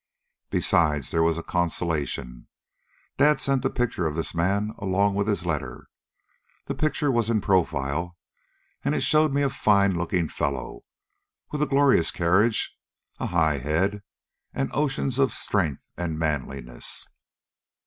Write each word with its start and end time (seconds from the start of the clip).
"Besides, 0.49 1.11
there 1.11 1.21
was 1.21 1.37
a 1.37 1.43
consolation. 1.43 2.47
Dad 3.19 3.39
sent 3.39 3.61
the 3.61 3.69
picture 3.69 4.07
of 4.07 4.15
his 4.15 4.33
man 4.33 4.73
along 4.79 5.13
with 5.13 5.27
his 5.27 5.45
letter. 5.45 5.85
The 6.65 6.73
picture 6.73 7.11
was 7.11 7.29
in 7.29 7.39
profile, 7.39 8.17
and 8.83 8.95
it 8.95 9.03
showed 9.03 9.31
me 9.31 9.43
a 9.43 9.49
fine 9.51 9.95
looking 9.95 10.27
fellow, 10.27 10.85
with 11.51 11.61
a 11.61 11.67
glorious 11.67 12.09
carriage, 12.09 12.75
a 13.19 13.27
high 13.27 13.59
head, 13.59 14.01
and 14.55 14.71
oceans 14.73 15.19
of 15.19 15.33
strength 15.33 15.87
and 15.95 16.17
manliness. 16.17 17.07